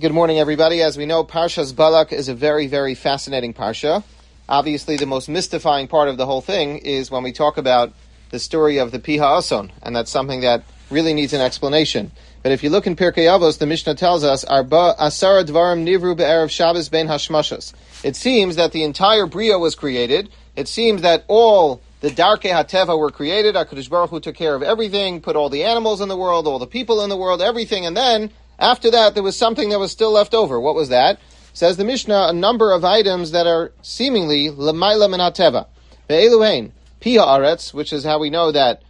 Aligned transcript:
Good 0.00 0.14
morning, 0.14 0.38
everybody. 0.38 0.80
As 0.80 0.96
we 0.96 1.04
know, 1.04 1.24
Parshas 1.24 1.76
Balak 1.76 2.10
is 2.10 2.30
a 2.30 2.34
very, 2.34 2.66
very 2.66 2.94
fascinating 2.94 3.52
parsha. 3.52 4.02
Obviously, 4.48 4.96
the 4.96 5.04
most 5.04 5.28
mystifying 5.28 5.88
part 5.88 6.08
of 6.08 6.16
the 6.16 6.24
whole 6.24 6.40
thing 6.40 6.78
is 6.78 7.10
when 7.10 7.22
we 7.22 7.32
talk 7.32 7.58
about 7.58 7.92
the 8.30 8.38
story 8.38 8.78
of 8.78 8.92
the 8.92 8.98
Piha 8.98 9.20
Ason, 9.20 9.70
and 9.82 9.94
that's 9.94 10.10
something 10.10 10.40
that 10.40 10.64
really 10.88 11.12
needs 11.12 11.34
an 11.34 11.42
explanation. 11.42 12.12
But 12.42 12.50
if 12.52 12.62
you 12.62 12.70
look 12.70 12.86
in 12.86 12.96
Pirkei 12.96 13.26
Avos, 13.26 13.58
the 13.58 13.66
Mishnah 13.66 13.94
tells 13.94 14.24
us, 14.24 14.42
Arba 14.44 14.94
Asara 14.98 15.44
Dvarim 15.44 15.84
Nivru 15.86 16.16
Be'erev 16.16 16.48
Shabbos 16.48 16.88
Ben 16.88 17.06
Hashmashas. 17.06 17.74
It 18.02 18.16
seems 18.16 18.56
that 18.56 18.72
the 18.72 18.84
entire 18.84 19.26
Bria 19.26 19.58
was 19.58 19.74
created. 19.74 20.30
It 20.56 20.66
seems 20.66 21.02
that 21.02 21.24
all 21.28 21.82
the 22.00 22.08
Darkei 22.08 22.50
HaTeva 22.50 22.98
were 22.98 23.10
created. 23.10 23.54
HaKadosh 23.54 23.90
Baruch 23.90 24.08
Hu 24.08 24.20
took 24.20 24.34
care 24.34 24.54
of 24.54 24.62
everything, 24.62 25.20
put 25.20 25.36
all 25.36 25.50
the 25.50 25.64
animals 25.64 26.00
in 26.00 26.08
the 26.08 26.16
world, 26.16 26.46
all 26.46 26.58
the 26.58 26.66
people 26.66 27.04
in 27.04 27.10
the 27.10 27.18
world, 27.18 27.42
everything, 27.42 27.84
and 27.84 27.94
then 27.94 28.30
after 28.60 28.90
that, 28.90 29.14
there 29.14 29.22
was 29.22 29.36
something 29.36 29.70
that 29.70 29.78
was 29.78 29.90
still 29.90 30.12
left 30.12 30.34
over. 30.34 30.60
What 30.60 30.74
was 30.74 30.90
that? 30.90 31.18
Says 31.52 31.76
the 31.76 31.84
Mishnah, 31.84 32.28
a 32.28 32.32
number 32.32 32.72
of 32.72 32.84
items 32.84 33.32
that 33.32 33.46
are 33.46 33.72
seemingly 33.82 34.50
lemaila 34.50 35.10
min 35.10 35.20
hateva. 35.20 35.66
Be'eluhain, 36.08 36.72
piha 37.00 37.26
aretz, 37.26 37.74
which 37.74 37.92
is 37.92 38.04
how 38.04 38.18
we 38.18 38.30
know 38.30 38.52
that 38.52 38.82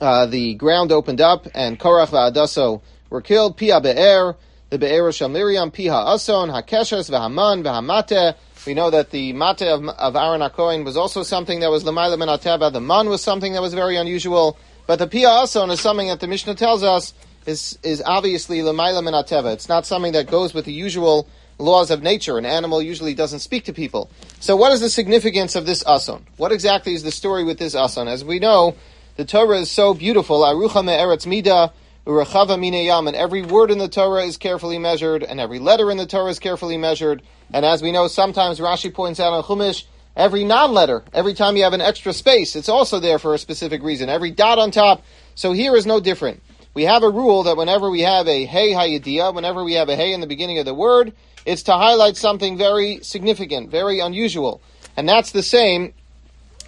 uh, 0.00 0.26
the 0.26 0.54
ground 0.54 0.92
opened 0.92 1.20
up 1.20 1.46
and 1.54 1.78
Korach 1.78 2.08
va'adaso 2.08 2.80
were 3.10 3.20
killed. 3.20 3.58
Piha 3.58 3.82
be'er, 3.82 4.36
the 4.70 4.78
be'er 4.78 5.12
shel 5.12 5.28
Miriam, 5.28 5.70
piha 5.70 6.14
ason, 6.14 6.50
hakeshes 6.50 7.10
v'haman 7.10 7.62
v'hamate. 7.64 8.36
We 8.66 8.74
know 8.74 8.90
that 8.90 9.10
the 9.10 9.32
mate 9.32 9.62
of, 9.62 9.86
of 9.88 10.16
Aaron 10.16 10.40
HaKohen 10.40 10.84
was 10.84 10.96
also 10.96 11.22
something 11.22 11.60
that 11.60 11.70
was 11.70 11.84
lemaila 11.84 12.18
min 12.18 12.28
hateva. 12.28 12.72
The 12.72 12.80
man 12.80 13.08
was 13.08 13.22
something 13.22 13.52
that 13.54 13.62
was 13.62 13.74
very 13.74 13.96
unusual. 13.96 14.56
But 14.86 14.98
the 14.98 15.06
piha 15.06 15.44
ason 15.44 15.70
is 15.70 15.80
something 15.80 16.08
that 16.08 16.20
the 16.20 16.26
Mishnah 16.26 16.54
tells 16.54 16.82
us 16.82 17.12
is 17.46 17.78
is 17.82 18.02
obviously 18.04 18.58
lemaila 18.58 19.02
minateva. 19.02 19.52
It's 19.52 19.68
not 19.68 19.86
something 19.86 20.12
that 20.12 20.26
goes 20.26 20.54
with 20.54 20.64
the 20.64 20.72
usual 20.72 21.28
laws 21.58 21.90
of 21.90 22.02
nature. 22.02 22.38
An 22.38 22.46
animal 22.46 22.80
usually 22.80 23.14
doesn't 23.14 23.40
speak 23.40 23.64
to 23.64 23.72
people. 23.72 24.10
So, 24.40 24.56
what 24.56 24.72
is 24.72 24.80
the 24.80 24.90
significance 24.90 25.56
of 25.56 25.66
this 25.66 25.84
ason? 25.86 26.26
What 26.36 26.52
exactly 26.52 26.94
is 26.94 27.02
the 27.02 27.10
story 27.10 27.44
with 27.44 27.58
this 27.58 27.74
ason? 27.74 28.08
As 28.08 28.24
we 28.24 28.38
know, 28.38 28.76
the 29.16 29.24
Torah 29.24 29.60
is 29.60 29.70
so 29.70 29.94
beautiful. 29.94 30.40
Arucha 30.42 30.84
me'eretz 30.84 31.26
mida. 31.26 31.72
Urachava 32.06 32.58
mineyam, 32.58 33.06
and 33.06 33.14
every 33.14 33.42
word 33.42 33.70
in 33.70 33.76
the 33.76 33.86
Torah 33.86 34.22
is 34.22 34.38
carefully 34.38 34.78
measured, 34.78 35.22
and 35.22 35.38
every 35.38 35.58
letter 35.58 35.90
in 35.90 35.98
the 35.98 36.06
Torah 36.06 36.30
is 36.30 36.38
carefully 36.38 36.78
measured. 36.78 37.22
And 37.52 37.66
as 37.66 37.82
we 37.82 37.92
know, 37.92 38.08
sometimes 38.08 38.60
Rashi 38.60 38.94
points 38.94 39.20
out 39.20 39.34
on 39.34 39.42
Chumash, 39.42 39.84
every 40.16 40.42
non-letter, 40.42 41.04
every 41.12 41.34
time 41.34 41.58
you 41.58 41.64
have 41.64 41.74
an 41.74 41.82
extra 41.82 42.14
space, 42.14 42.56
it's 42.56 42.70
also 42.70 42.98
there 42.98 43.18
for 43.18 43.34
a 43.34 43.38
specific 43.38 43.82
reason. 43.82 44.08
Every 44.08 44.30
dot 44.30 44.58
on 44.58 44.70
top. 44.70 45.02
So 45.34 45.52
here 45.52 45.76
is 45.76 45.84
no 45.84 46.00
different 46.00 46.42
we 46.78 46.84
have 46.84 47.02
a 47.02 47.10
rule 47.10 47.42
that 47.42 47.56
whenever 47.56 47.90
we 47.90 48.02
have 48.02 48.28
a 48.28 48.44
hey 48.44 48.70
hayadia, 48.70 49.34
whenever 49.34 49.64
we 49.64 49.72
have 49.72 49.88
a 49.88 49.96
hey 49.96 50.12
in 50.12 50.20
the 50.20 50.28
beginning 50.28 50.60
of 50.60 50.64
the 50.64 50.72
word, 50.72 51.12
it's 51.44 51.64
to 51.64 51.72
highlight 51.72 52.16
something 52.16 52.56
very 52.56 53.00
significant, 53.02 53.68
very 53.68 53.98
unusual. 53.98 54.60
And 54.96 55.08
that's 55.08 55.32
the 55.32 55.42
same 55.42 55.92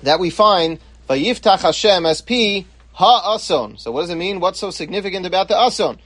that 0.02 0.18
we 0.18 0.28
find 0.28 0.80
Vayiftach 1.08 1.60
Hashem 1.60 2.04
SP 2.10 2.66
Ha-ason. 2.94 3.78
So 3.78 3.92
what 3.92 4.00
does 4.00 4.10
it 4.10 4.16
mean? 4.16 4.40
What's 4.40 4.58
so 4.58 4.72
significant 4.72 5.26
about 5.26 5.46
the 5.46 5.56
ason? 5.56 6.00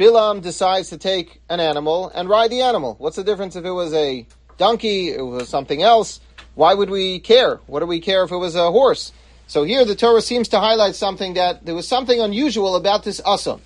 Bilam 0.00 0.42
decides 0.42 0.88
to 0.88 0.98
take 0.98 1.40
an 1.48 1.60
animal 1.60 2.10
and 2.12 2.28
ride 2.28 2.50
the 2.50 2.62
animal. 2.62 2.96
What's 2.98 3.14
the 3.14 3.22
difference 3.22 3.54
if 3.54 3.64
it 3.64 3.70
was 3.70 3.94
a 3.94 4.26
donkey, 4.58 5.10
it 5.10 5.24
was 5.24 5.48
something 5.48 5.80
else? 5.80 6.18
Why 6.56 6.74
would 6.74 6.90
we 6.90 7.20
care? 7.20 7.60
What 7.68 7.78
do 7.78 7.86
we 7.86 8.00
care 8.00 8.24
if 8.24 8.32
it 8.32 8.36
was 8.36 8.56
a 8.56 8.72
horse? 8.72 9.12
So 9.46 9.64
here 9.64 9.84
the 9.84 9.94
Torah 9.94 10.22
seems 10.22 10.48
to 10.48 10.60
highlight 10.60 10.94
something 10.94 11.34
that 11.34 11.64
there 11.64 11.74
was 11.74 11.86
something 11.86 12.20
unusual 12.20 12.76
about 12.76 13.04
this 13.04 13.20
ason. 13.26 13.60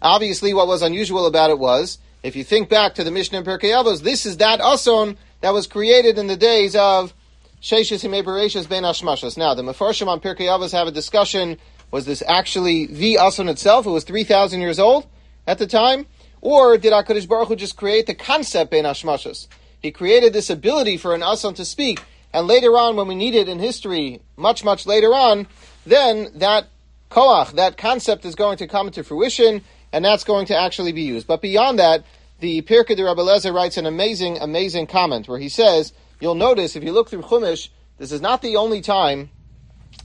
Obviously, 0.00 0.54
what 0.54 0.66
was 0.66 0.82
unusual 0.82 1.26
about 1.26 1.50
it 1.50 1.58
was, 1.58 1.98
if 2.22 2.36
you 2.36 2.44
think 2.44 2.68
back 2.68 2.94
to 2.94 3.04
the 3.04 3.10
Mishnah 3.10 3.38
in 3.38 3.44
Pirkei 3.44 3.72
Avos, 3.72 4.02
this 4.02 4.26
is 4.26 4.36
that 4.38 4.60
ason 4.60 5.16
that 5.40 5.52
was 5.52 5.66
created 5.66 6.18
in 6.18 6.26
the 6.26 6.36
days 6.36 6.76
of 6.76 7.14
Sheshis 7.60 8.06
Himebereshis 8.06 8.68
Ben 8.68 8.82
Ashmashas. 8.82 9.36
Now, 9.36 9.54
the 9.54 9.62
Mefarshim 9.62 10.06
on 10.06 10.20
Pirkei 10.20 10.46
Avos 10.46 10.72
have 10.72 10.86
a 10.86 10.90
discussion, 10.90 11.58
was 11.90 12.04
this 12.04 12.22
actually 12.26 12.86
the 12.86 13.18
ason 13.18 13.48
itself? 13.48 13.86
It 13.86 13.90
was 13.90 14.04
3,000 14.04 14.60
years 14.60 14.78
old 14.78 15.06
at 15.46 15.58
the 15.58 15.66
time? 15.66 16.06
Or 16.40 16.76
did 16.76 16.92
HaKadosh 16.92 17.26
Baruch 17.26 17.48
Hu 17.48 17.56
just 17.56 17.76
create 17.76 18.06
the 18.06 18.14
concept 18.14 18.70
Ben 18.70 18.84
Ashmashas? 18.84 19.48
He 19.80 19.90
created 19.90 20.32
this 20.32 20.50
ability 20.50 20.98
for 20.98 21.14
an 21.14 21.22
ason 21.22 21.54
to 21.54 21.64
speak, 21.64 22.02
and 22.34 22.48
later 22.48 22.76
on, 22.76 22.96
when 22.96 23.06
we 23.06 23.14
need 23.14 23.36
it 23.36 23.48
in 23.48 23.60
history, 23.60 24.20
much, 24.36 24.64
much 24.64 24.86
later 24.86 25.14
on, 25.14 25.46
then 25.86 26.30
that 26.34 26.66
koach, 27.08 27.52
that 27.52 27.78
concept 27.78 28.24
is 28.24 28.34
going 28.34 28.58
to 28.58 28.66
come 28.66 28.90
to 28.90 29.04
fruition, 29.04 29.62
and 29.92 30.04
that's 30.04 30.24
going 30.24 30.46
to 30.46 30.58
actually 30.58 30.90
be 30.90 31.02
used. 31.02 31.28
But 31.28 31.40
beyond 31.40 31.78
that, 31.78 32.04
the 32.40 32.62
Pirkei 32.62 32.96
de 32.96 33.04
Rabbi 33.04 33.20
Eliezer 33.20 33.52
writes 33.52 33.76
an 33.76 33.86
amazing, 33.86 34.38
amazing 34.38 34.88
comment 34.88 35.28
where 35.28 35.38
he 35.38 35.48
says, 35.48 35.92
you'll 36.18 36.34
notice 36.34 36.74
if 36.74 36.82
you 36.82 36.90
look 36.90 37.08
through 37.08 37.22
Chumash, 37.22 37.68
this 37.98 38.10
is 38.10 38.20
not 38.20 38.42
the 38.42 38.56
only 38.56 38.80
time 38.80 39.30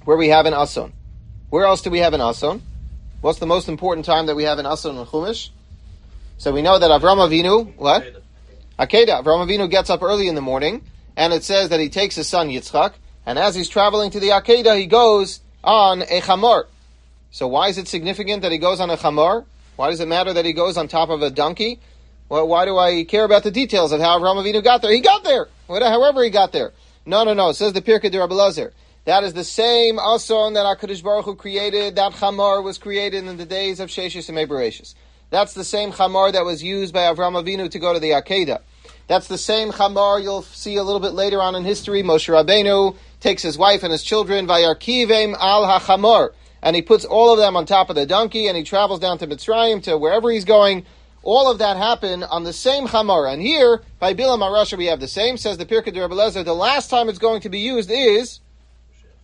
where 0.06 0.16
we 0.16 0.28
have 0.28 0.46
an 0.46 0.54
ason. 0.54 0.94
Where 1.50 1.66
else 1.66 1.82
do 1.82 1.90
we 1.90 1.98
have 1.98 2.14
an 2.14 2.22
ason? 2.22 2.62
What's 3.22 3.40
the 3.40 3.48
most 3.48 3.68
important 3.68 4.06
time 4.06 4.28
that 4.28 4.36
we 4.36 4.44
have 4.44 4.60
an 4.60 4.68
ason 4.68 4.98
in 4.98 5.06
Chumash? 5.08 5.50
So 6.38 6.52
we 6.52 6.62
know 6.62 6.78
that 6.78 6.92
Avram 6.92 7.18
Avinu, 7.18 7.76
what? 7.76 8.04
Akeda. 8.78 9.24
Avram 9.24 9.48
Avinu 9.48 9.68
gets 9.68 9.90
up 9.90 10.04
early 10.04 10.28
in 10.28 10.36
the 10.36 10.42
morning, 10.42 10.84
and 11.16 11.34
it 11.34 11.44
says 11.44 11.70
that 11.70 11.80
he 11.80 11.90
takes 11.90 12.16
his 12.16 12.28
son 12.28 12.50
Yitzchak, 12.50 12.94
and 13.26 13.38
as 13.38 13.56
he's 13.56 13.70
traveling 13.70 14.12
to 14.12 14.20
the 14.20 14.30
Akedah, 14.30 14.78
he 14.78 14.86
goes 14.86 15.42
on 15.64 16.02
a 16.04 16.22
chamor. 16.22 16.66
So 17.32 17.48
why 17.48 17.68
is 17.68 17.78
it 17.78 17.88
significant 17.88 18.42
that 18.42 18.52
he 18.52 18.58
goes 18.58 18.80
on 18.80 18.90
a 18.90 18.98
chamor? 18.98 19.46
Why 19.76 19.90
does 19.90 20.00
it 20.00 20.08
matter 20.08 20.34
that 20.34 20.46
he 20.46 20.54
goes 20.54 20.78
on 20.78 20.88
top 20.88 21.10
of 21.10 21.22
a 21.22 21.30
donkey? 21.30 21.80
Well, 22.28 22.48
why 22.48 22.66
do 22.66 22.78
I 22.78 23.04
care 23.06 23.24
about 23.24 23.44
the 23.44 23.52
details 23.52 23.92
of 23.92 24.02
how 24.02 24.20
Avraham 24.20 24.44
Avinu 24.44 24.64
got 24.64 24.82
there? 24.82 24.92
He 24.92 25.00
got 25.00 25.24
there, 25.24 25.48
however 25.68 26.24
he 26.24 26.30
got 26.30 26.52
there. 26.52 26.74
No, 27.06 27.24
no, 27.24 27.34
no. 27.34 27.50
It 27.50 27.56
says 27.56 27.74
the 27.74 27.82
Pirkei 27.82 28.12
de 28.12 28.24
Lazar. 28.26 28.72
That 29.06 29.24
is 29.24 29.34
the 29.34 29.44
same 29.44 29.98
ason 29.98 30.54
that 30.54 30.66
Hakadosh 30.66 31.02
Baruch 31.02 31.26
Hu 31.26 31.36
created. 31.36 31.96
That 31.96 32.14
chamor 32.14 32.64
was 32.64 32.78
created 32.78 33.26
in 33.26 33.38
the 33.38 33.46
days 33.46 33.80
of 33.80 33.90
Sheshis 33.90 34.30
and 34.30 34.38
Mebereshis. 34.38 34.94
That's 35.32 35.54
the 35.54 35.64
same 35.64 35.92
chamor 35.92 36.32
that 36.34 36.46
was 36.46 36.62
used 36.62 36.94
by 36.94 37.02
Avraham 37.02 37.42
Avinu 37.42 37.72
to 37.72 37.80
go 37.80 37.94
to 37.94 38.00
the 38.00 38.12
Akedah. 38.12 38.62
That's 39.10 39.28
the 39.28 39.40
same 39.40 39.72
chamar 39.72 40.22
you'll 40.22 40.44
see 40.44 40.76
a 40.76 40.84
little 40.84 41.00
bit 41.00 41.14
later 41.14 41.42
on 41.42 41.56
in 41.56 41.64
history. 41.64 42.04
Moshe 42.04 42.30
Rabbeinu 42.30 42.96
takes 43.20 43.42
his 43.42 43.58
wife 43.58 43.82
and 43.82 43.92
his 43.92 44.04
children, 44.04 44.46
vayarkivem 44.46 45.36
al 45.40 45.66
hachamor, 45.66 46.30
and 46.62 46.76
he 46.76 46.84
puts 46.84 47.06
all 47.06 47.34
of 47.34 47.40
them 47.40 47.58
on 47.58 47.66
top 47.66 47.90
of 47.90 47.96
the 47.96 48.06
donkey, 48.06 48.48
and 48.48 48.56
he 48.56 48.62
travels 48.62 49.00
down 49.00 49.18
to 49.18 49.26
Mitzrayim 49.26 49.82
to 49.82 49.98
wherever 49.98 50.30
he's 50.30 50.46
going. 50.46 50.86
All 51.24 51.50
of 51.50 51.58
that 51.58 51.76
happened 51.76 52.24
on 52.24 52.44
the 52.44 52.54
same 52.54 52.86
chamar. 52.86 53.34
And 53.34 53.42
here, 53.42 53.82
by 53.98 54.14
Bilam 54.14 54.42
Arasha, 54.42 54.78
we 54.78 54.86
have 54.86 55.00
the 55.00 55.08
same. 55.08 55.38
Says 55.38 55.58
the 55.58 55.66
Pirkei 55.66 55.88
Rebbe 55.88 56.44
the 56.44 56.54
last 56.54 56.92
time 56.92 57.10
it's 57.10 57.18
going 57.18 57.42
to 57.42 57.50
be 57.50 57.62
used 57.62 57.90
is, 57.90 58.42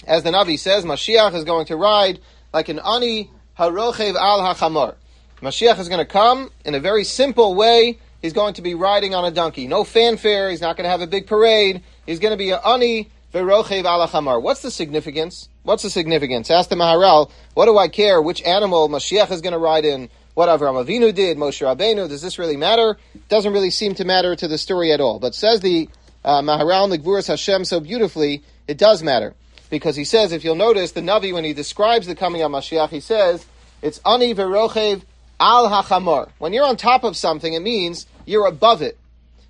as 0.08 0.24
the 0.24 0.32
Navi 0.32 0.58
says, 0.58 0.84
Mashiach 0.84 1.36
is 1.36 1.44
going 1.44 1.68
to 1.68 1.76
ride 1.76 2.20
like 2.52 2.70
an 2.70 2.80
ani 2.80 3.30
harochev 3.60 4.16
al 4.16 4.42
hachamor. 4.42 4.96
Mashiach 5.44 5.78
is 5.78 5.90
going 5.90 6.00
to 6.00 6.12
come 6.12 6.50
in 6.66 6.74
a 6.74 6.80
very 6.80 7.04
simple 7.04 7.54
way 7.54 8.00
he's 8.26 8.34
going 8.34 8.56
to 8.56 8.64
be 8.64 8.74
riding 8.74 9.14
on 9.14 9.24
a 9.24 9.30
donkey. 9.30 9.68
No 9.68 9.84
fanfare. 9.84 10.50
He's 10.50 10.60
not 10.60 10.76
going 10.76 10.86
to 10.86 10.90
have 10.90 11.02
a 11.02 11.08
big 11.08 11.28
parade. 11.28 11.84
He's 12.08 12.20
going 12.20 12.32
to 12.32 12.38
be 12.38 12.50
an 12.50 12.60
ani 12.66 13.10
verochev 13.32 13.84
alachamar. 13.84 14.42
What's 14.42 14.64
the 14.64 14.72
significance? 14.72 15.48
What's 15.62 15.84
the 15.84 15.92
significance? 15.92 16.50
Ask 16.50 16.70
the 16.70 16.76
Maharal. 16.76 17.30
What 17.54 17.66
do 17.66 17.78
I 17.78 17.88
care 17.88 18.20
which 18.20 18.42
animal 18.42 18.90
Mashiach 18.90 19.32
is 19.32 19.42
going 19.42 19.54
to 19.54 19.60
ride 19.60 19.86
in? 19.86 20.10
What 20.34 20.50
Avraham 20.50 20.84
Avinu 20.84 21.14
did, 21.14 21.38
Moshe 21.38 21.62
Rabbeinu. 21.62 22.10
Does 22.10 22.24
this 22.24 22.40
really 22.40 22.58
matter? 22.58 22.98
Doesn't 23.30 23.54
really 23.54 23.70
seem 23.70 23.94
to 23.96 24.06
matter 24.06 24.36
to 24.36 24.48
the 24.48 24.58
story 24.58 24.92
at 24.92 25.00
all. 25.00 25.20
But 25.20 25.36
says 25.36 25.62
the 25.62 25.88
uh, 26.26 26.42
Maharal 26.42 26.92
in 26.92 27.02
Gevuras 27.02 27.28
Hashem 27.28 27.64
so 27.64 27.80
beautifully, 27.80 28.44
it 28.68 28.80
does 28.80 29.04
matter 29.04 29.36
because 29.70 29.96
he 29.96 30.04
says, 30.04 30.32
if 30.32 30.44
you'll 30.44 30.56
notice, 30.56 30.94
the 30.94 31.02
Navi 31.02 31.32
when 31.32 31.44
he 31.44 31.54
describes 31.54 32.08
the 32.08 32.16
coming 32.16 32.42
of 32.42 32.52
Mashiach, 32.52 32.90
he 32.90 33.00
says 33.00 33.46
it's 33.84 34.02
ani 34.04 34.34
verochev 34.34 35.04
al 35.40 35.70
hachamar. 35.70 36.30
When 36.38 36.54
you're 36.54 36.66
on 36.66 36.78
top 36.78 37.04
of 37.04 37.16
something, 37.16 37.54
it 37.54 37.62
means 37.62 38.08
you're 38.26 38.48
above 38.48 38.82
it. 38.82 38.98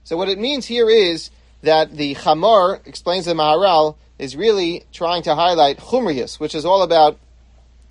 So 0.03 0.17
what 0.17 0.29
it 0.29 0.37
means 0.37 0.65
here 0.65 0.89
is 0.89 1.31
that 1.63 1.95
the 1.95 2.15
chamor, 2.15 2.85
explains 2.85 3.25
the 3.25 3.33
Maharal, 3.33 3.95
is 4.19 4.35
really 4.35 4.85
trying 4.93 5.23
to 5.23 5.35
highlight 5.35 5.77
chumrius, 5.77 6.39
which 6.39 6.55
is 6.55 6.65
all 6.65 6.83
about 6.83 7.17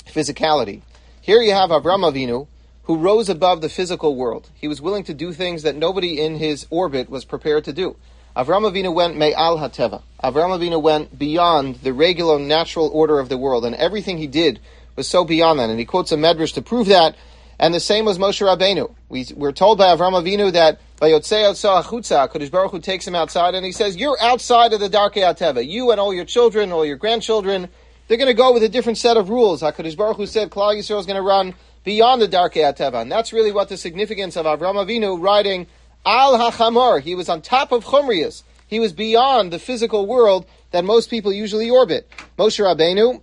physicality. 0.06 0.82
Here 1.20 1.42
you 1.42 1.52
have 1.52 1.70
Avram 1.70 2.10
Avinu, 2.10 2.46
who 2.84 2.98
rose 2.98 3.28
above 3.28 3.60
the 3.60 3.68
physical 3.68 4.14
world. 4.14 4.50
He 4.54 4.68
was 4.68 4.80
willing 4.80 5.04
to 5.04 5.14
do 5.14 5.32
things 5.32 5.62
that 5.62 5.74
nobody 5.74 6.20
in 6.20 6.36
his 6.36 6.66
orbit 6.70 7.08
was 7.10 7.24
prepared 7.24 7.64
to 7.64 7.72
do. 7.72 7.96
Avram 8.36 8.70
Avinu 8.70 8.92
went 8.92 9.16
me'al 9.16 9.58
hateva. 9.58 10.02
Avram 10.22 10.58
Avinu 10.58 10.80
went 10.82 11.18
beyond 11.18 11.76
the 11.76 11.92
regular 11.92 12.38
natural 12.38 12.90
order 12.92 13.18
of 13.18 13.28
the 13.28 13.38
world, 13.38 13.64
and 13.64 13.74
everything 13.76 14.18
he 14.18 14.26
did 14.26 14.60
was 14.96 15.08
so 15.08 15.24
beyond 15.24 15.58
that. 15.58 15.70
And 15.70 15.78
he 15.78 15.84
quotes 15.84 16.12
a 16.12 16.16
medrash 16.16 16.54
to 16.54 16.62
prove 16.62 16.86
that 16.88 17.16
and 17.58 17.72
the 17.72 17.80
same 17.80 18.04
was 18.04 18.18
Moshe 18.18 18.40
Rabbeinu. 18.40 18.94
We, 19.08 19.26
we're 19.34 19.52
told 19.52 19.78
by 19.78 19.94
Avram 19.96 20.20
Avinu 20.20 20.52
that 20.52 20.80
HaKadosh 21.00 22.50
Baruch 22.50 22.70
Hu 22.70 22.80
takes 22.80 23.06
him 23.06 23.14
outside 23.14 23.54
and 23.54 23.64
he 23.64 23.72
says, 23.72 23.96
you're 23.96 24.20
outside 24.20 24.72
of 24.72 24.80
the 24.80 24.88
Darkei 24.88 25.22
HaTeva. 25.22 25.66
You 25.66 25.90
and 25.90 26.00
all 26.00 26.12
your 26.12 26.24
children, 26.24 26.72
all 26.72 26.84
your 26.84 26.96
grandchildren, 26.96 27.68
they're 28.08 28.18
going 28.18 28.28
to 28.28 28.34
go 28.34 28.52
with 28.52 28.62
a 28.62 28.68
different 28.68 28.98
set 28.98 29.16
of 29.16 29.28
rules. 29.28 29.62
HaKadosh 29.62 29.96
Baruch 29.96 30.16
Hu 30.16 30.26
said 30.26 30.50
Klal 30.50 30.76
Yisrael 30.76 31.00
is 31.00 31.06
going 31.06 31.16
to 31.16 31.22
run 31.22 31.54
beyond 31.84 32.20
the 32.20 32.28
Darkei 32.28 32.62
HaTeva. 32.62 33.02
And 33.02 33.12
that's 33.12 33.32
really 33.32 33.52
what 33.52 33.68
the 33.68 33.76
significance 33.76 34.36
of 34.36 34.46
Avram 34.46 34.74
Avinu 34.74 35.20
riding 35.20 35.66
al 36.04 36.38
hachamar. 36.38 37.00
He 37.00 37.14
was 37.14 37.28
on 37.28 37.42
top 37.42 37.72
of 37.72 37.84
chumrius. 37.84 38.42
He 38.66 38.80
was 38.80 38.92
beyond 38.92 39.52
the 39.52 39.58
physical 39.58 40.06
world 40.06 40.46
that 40.70 40.84
most 40.84 41.10
people 41.10 41.32
usually 41.32 41.70
orbit. 41.70 42.08
Moshe 42.38 42.62
Rabbeinu 42.62 43.22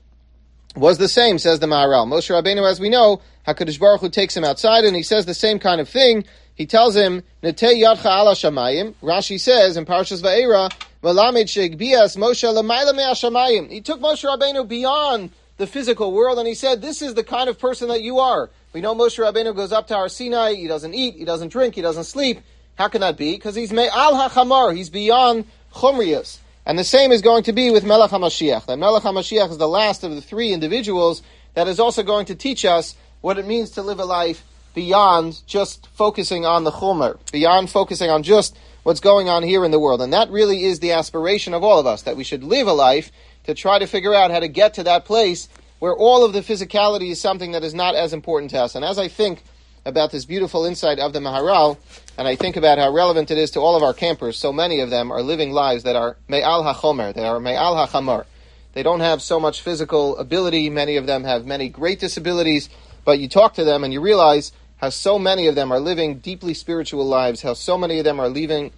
was 0.75 0.97
the 0.97 1.07
same, 1.07 1.37
says 1.37 1.59
the 1.59 1.67
Maharal. 1.67 2.07
Moshe 2.07 2.29
Rabbeinu, 2.29 2.69
as 2.69 2.79
we 2.79 2.89
know, 2.89 3.21
Hakadosh 3.47 3.79
Baruch 3.79 4.01
Hu 4.01 4.09
takes 4.09 4.35
him 4.35 4.43
outside 4.43 4.85
and 4.85 4.95
he 4.95 5.03
says 5.03 5.25
the 5.25 5.33
same 5.33 5.59
kind 5.59 5.81
of 5.81 5.89
thing. 5.89 6.23
He 6.55 6.65
tells 6.65 6.95
him, 6.95 7.23
"Netei 7.43 7.81
yadcha 7.81 8.05
ala 8.05 8.33
shamayim." 8.33 8.93
Rashi 9.01 9.39
says 9.39 9.77
in 9.77 9.85
Parshas 9.85 10.21
Va'era, 10.21 10.71
"V'lamed 11.03 11.45
sheigbias 11.45 12.17
Moshe 12.17 12.43
l'mayla 12.53 12.95
me'ashamayim." 12.95 13.69
He 13.69 13.81
took 13.81 13.99
Moshe 13.99 14.23
Rabbeinu 14.23 14.67
beyond 14.67 15.31
the 15.57 15.67
physical 15.67 16.11
world 16.11 16.39
and 16.39 16.47
he 16.47 16.53
said, 16.53 16.81
"This 16.81 17.01
is 17.01 17.15
the 17.15 17.23
kind 17.23 17.49
of 17.49 17.59
person 17.59 17.87
that 17.89 18.01
you 18.01 18.19
are." 18.19 18.49
We 18.73 18.81
know 18.81 18.95
Moshe 18.95 19.17
Rabbeinu 19.17 19.55
goes 19.55 19.71
up 19.71 19.87
to 19.87 19.95
Har 19.95 20.07
Sinai. 20.07 20.53
He 20.53 20.67
doesn't 20.67 20.93
eat. 20.93 21.15
He 21.15 21.25
doesn't 21.25 21.49
drink. 21.49 21.75
He 21.75 21.81
doesn't 21.81 22.05
sleep. 22.05 22.41
How 22.75 22.87
can 22.87 23.01
that 23.01 23.17
be? 23.17 23.33
Because 23.33 23.55
he's 23.55 23.73
al 23.73 24.15
hachamar. 24.15 24.75
He's 24.75 24.89
beyond 24.89 25.45
chumrius. 25.73 26.37
And 26.65 26.77
the 26.77 26.83
same 26.83 27.11
is 27.11 27.21
going 27.21 27.43
to 27.43 27.53
be 27.53 27.71
with 27.71 27.83
Melech 27.83 28.11
HaMashiach. 28.11 28.67
That 28.67 28.77
Melech 28.77 29.03
HaMashiach 29.03 29.49
is 29.49 29.57
the 29.57 29.67
last 29.67 30.03
of 30.03 30.13
the 30.13 30.21
three 30.21 30.53
individuals 30.53 31.23
that 31.53 31.67
is 31.67 31.79
also 31.79 32.03
going 32.03 32.27
to 32.27 32.35
teach 32.35 32.65
us 32.65 32.95
what 33.21 33.37
it 33.37 33.47
means 33.47 33.71
to 33.71 33.81
live 33.81 33.99
a 33.99 34.05
life 34.05 34.43
beyond 34.73 35.41
just 35.47 35.87
focusing 35.87 36.45
on 36.45 36.63
the 36.63 36.71
Chomer, 36.71 37.17
beyond 37.31 37.69
focusing 37.69 38.09
on 38.09 38.23
just 38.23 38.57
what's 38.83 38.99
going 38.99 39.27
on 39.27 39.43
here 39.43 39.65
in 39.65 39.71
the 39.71 39.79
world. 39.79 40.01
And 40.01 40.13
that 40.13 40.29
really 40.29 40.63
is 40.63 40.79
the 40.79 40.91
aspiration 40.93 41.53
of 41.53 41.63
all 41.63 41.79
of 41.79 41.85
us, 41.85 42.03
that 42.03 42.15
we 42.15 42.23
should 42.23 42.43
live 42.43 42.67
a 42.67 42.73
life 42.73 43.11
to 43.45 43.53
try 43.53 43.79
to 43.79 43.87
figure 43.87 44.13
out 44.13 44.31
how 44.31 44.39
to 44.39 44.47
get 44.47 44.75
to 44.75 44.83
that 44.83 45.05
place 45.05 45.49
where 45.79 45.95
all 45.95 46.23
of 46.23 46.33
the 46.33 46.41
physicality 46.41 47.09
is 47.09 47.19
something 47.19 47.53
that 47.53 47.63
is 47.63 47.73
not 47.73 47.95
as 47.95 48.13
important 48.13 48.51
to 48.51 48.59
us. 48.59 48.75
And 48.75 48.85
as 48.85 48.99
I 48.99 49.07
think 49.07 49.43
about 49.85 50.11
this 50.11 50.25
beautiful 50.25 50.65
insight 50.65 50.99
of 50.99 51.13
the 51.13 51.19
Maharal, 51.19 51.77
and 52.17 52.27
I 52.27 52.35
think 52.35 52.55
about 52.55 52.77
how 52.77 52.91
relevant 52.91 53.31
it 53.31 53.37
is 53.37 53.51
to 53.51 53.59
all 53.59 53.75
of 53.75 53.83
our 53.83 53.93
campers. 53.93 54.37
So 54.37 54.53
many 54.53 54.79
of 54.79 54.89
them 54.89 55.11
are 55.11 55.21
living 55.21 55.51
lives 55.51 55.83
that 55.83 55.95
are 55.95 56.17
me'al 56.27 56.63
hachomer, 56.63 57.13
they 57.13 57.25
are 57.25 57.39
me'al 57.39 57.75
hachamar. 57.75 58.25
They 58.73 58.83
don't 58.83 58.99
have 59.01 59.21
so 59.21 59.39
much 59.39 59.61
physical 59.61 60.17
ability. 60.17 60.69
Many 60.69 60.95
of 60.95 61.05
them 61.05 61.25
have 61.25 61.45
many 61.45 61.67
great 61.67 61.99
disabilities, 61.99 62.69
but 63.03 63.19
you 63.19 63.27
talk 63.27 63.55
to 63.55 63.65
them 63.65 63.83
and 63.83 63.91
you 63.91 63.99
realize 63.99 64.53
how 64.77 64.89
so 64.89 65.19
many 65.19 65.47
of 65.47 65.55
them 65.55 65.71
are 65.71 65.79
living 65.79 66.19
deeply 66.19 66.53
spiritual 66.53 67.05
lives, 67.05 67.41
how 67.41 67.53
so 67.53 67.77
many 67.77 67.99
of 67.99 68.05
them 68.05 68.19
are 68.19 68.29
living 68.29 68.71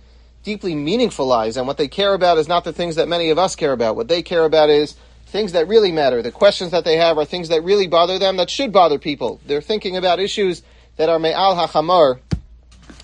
deeply 0.44 0.76
meaningful 0.76 1.26
lives, 1.26 1.56
and 1.56 1.68
what 1.68 1.78
they 1.78 1.88
care 1.88 2.14
about 2.14 2.38
is 2.38 2.48
not 2.48 2.64
the 2.64 2.74
things 2.74 2.96
that 2.96 3.08
many 3.08 3.30
of 3.30 3.38
us 3.38 3.56
care 3.56 3.72
about. 3.72 3.96
What 3.96 4.10
they 4.10 4.22
care 4.22 4.44
about 4.44 4.70
is 4.70 4.96
things 5.28 5.54
that 5.54 5.68
really 5.68 5.92
matter. 5.92 6.22
The 6.22 6.32
questions 6.32 6.72
that 6.72 6.84
they 6.84 6.98
have 6.98 7.18
are 7.18 7.24
things 7.24 7.50
that 7.50 7.64
really 7.64 7.88
bother 7.88 8.20
them, 8.20 8.38
that 8.38 8.50
should 8.50 8.74
bother 8.74 9.00
people. 9.00 9.40
They're 9.46 9.62
thinking 9.62 9.96
about 9.96 10.20
issues 10.20 10.64
that 10.98 11.10
are 11.10 11.20
me'al 11.20 11.56
hachamar, 11.56 12.20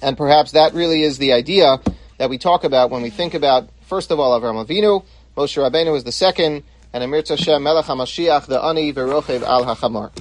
and 0.02 0.18
perhaps 0.18 0.52
that 0.52 0.74
really 0.74 1.04
is 1.04 1.18
the 1.18 1.34
idea 1.34 1.80
that 2.18 2.30
we 2.30 2.38
talk 2.38 2.64
about 2.64 2.90
when 2.90 3.02
we 3.02 3.10
think 3.10 3.34
about, 3.34 3.70
first 3.82 4.12
of 4.12 4.20
all, 4.20 4.40
Avram 4.40 4.66
Avinu, 4.66 5.04
Moshe 5.36 5.58
Rabbeinu 5.58 5.96
is 5.96 6.04
the 6.04 6.12
second, 6.12 6.64
and 6.94 7.04
Amir 7.04 7.22
Tashem 7.22 7.62
Melech 7.62 7.86
HaMashiach, 7.86 8.46
the 8.48 8.62
Ani 8.64 8.94
Verochev 8.94 9.42
Al 9.44 9.66
HaChamar. 9.66 10.12